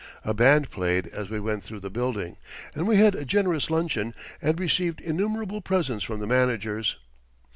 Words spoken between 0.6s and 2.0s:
played as we went through the